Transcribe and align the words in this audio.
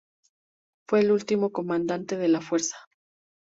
Él 0.01 0.83
fue 0.87 0.99
el 1.01 1.11
último 1.11 1.51
comandante 1.51 2.17
de 2.17 2.27
la 2.27 2.41
fuerza. 2.41 2.75